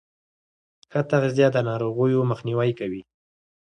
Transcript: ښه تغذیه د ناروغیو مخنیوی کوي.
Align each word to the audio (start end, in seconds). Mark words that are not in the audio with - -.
ښه 0.91 1.01
تغذیه 1.11 1.47
د 1.53 1.57
ناروغیو 1.69 2.21
مخنیوی 2.31 2.71
کوي. 2.79 3.01